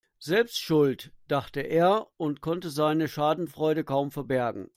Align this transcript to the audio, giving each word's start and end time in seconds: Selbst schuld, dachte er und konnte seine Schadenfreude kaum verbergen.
Selbst 0.17 0.57
schuld, 0.59 1.11
dachte 1.27 1.59
er 1.59 2.07
und 2.17 2.41
konnte 2.41 2.71
seine 2.71 3.07
Schadenfreude 3.07 3.83
kaum 3.83 4.09
verbergen. 4.09 4.67